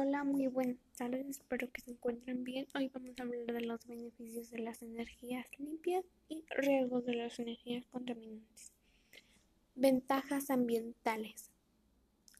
[0.00, 2.68] Hola, muy buenas tardes, espero que se encuentren bien.
[2.76, 7.36] Hoy vamos a hablar de los beneficios de las energías limpias y riesgos de las
[7.40, 8.70] energías contaminantes.
[9.74, 11.50] Ventajas ambientales.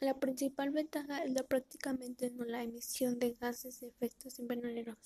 [0.00, 4.98] La principal ventaja es la prácticamente la emisión de gases de efectos invernaderos,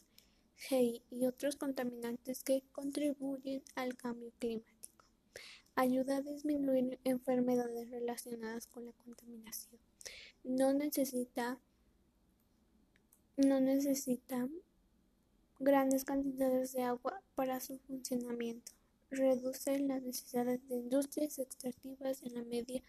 [0.57, 5.05] GI y otros contaminantes que contribuyen al cambio climático.
[5.75, 9.79] Ayuda a disminuir enfermedades relacionadas con la contaminación.
[10.45, 11.59] No necesita
[13.39, 14.49] no necesita
[15.61, 18.73] grandes cantidades de agua para su funcionamiento.
[19.11, 22.83] Reduce las necesidades de industrias extractivas en la medida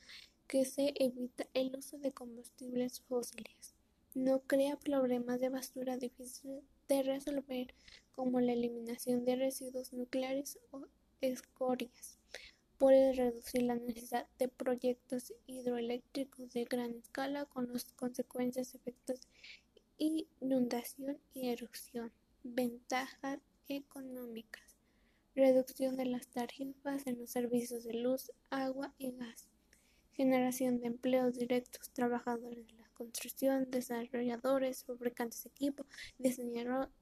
[0.47, 3.75] que se evita el uso de combustibles fósiles.
[4.15, 7.75] No crea problemas de basura difíciles de resolver
[8.15, 10.87] como la eliminación de residuos nucleares o
[11.21, 12.17] escorias.
[12.79, 19.27] Puede reducir la necesidad de proyectos hidroeléctricos de gran escala con las consecuencias efectos
[19.99, 22.11] inundación y erupción.
[22.43, 24.63] Ventajas económicas.
[25.35, 29.47] Reducción de las tarifas en los servicios de luz, agua y gas.
[30.13, 35.85] Generación de empleos directos, trabajadores de la construcción, desarrolladores, fabricantes de equipo,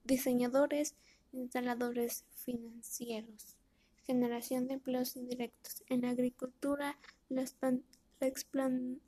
[0.04, 0.94] diseñadores,
[1.32, 3.56] instaladores financieros.
[4.04, 5.82] Generación de empleos indirectos.
[5.88, 6.98] En la agricultura,
[8.20, 9.02] expandir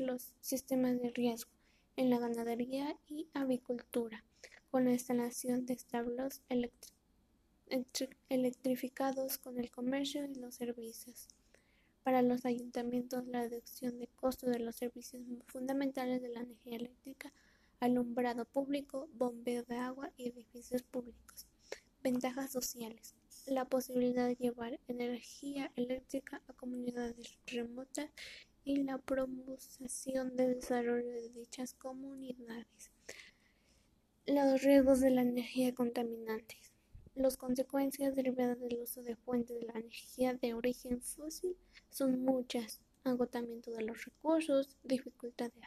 [0.00, 1.55] los sistemas de riesgo
[1.96, 4.22] en la ganadería y avicultura,
[4.70, 6.42] con la instalación de establos
[8.28, 11.28] electrificados con el comercio y los servicios.
[12.02, 17.32] Para los ayuntamientos, la reducción de costos de los servicios fundamentales de la energía eléctrica,
[17.80, 21.46] alumbrado público, bombeo de agua y edificios públicos.
[22.02, 23.16] Ventajas sociales.
[23.46, 28.10] La posibilidad de llevar energía eléctrica a comunidades remotas
[28.66, 32.90] y la promoción de desarrollo de dichas comunidades.
[34.26, 36.56] Los riesgos de la energía contaminante.
[37.14, 41.56] Las consecuencias derivadas del uso de fuentes de la energía de origen fósil
[41.90, 42.80] son muchas.
[43.04, 45.62] Agotamiento de los recursos, dificultad de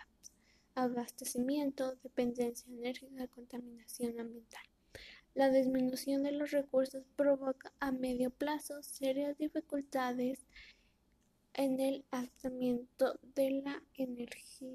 [0.75, 4.63] abastecimiento, dependencia energética, contaminación ambiental.
[5.35, 10.45] La disminución de los recursos provoca a medio plazo serias dificultades
[11.59, 14.67] en el abastecimiento de la energía.